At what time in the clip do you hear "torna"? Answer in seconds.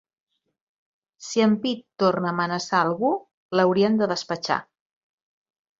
2.05-2.31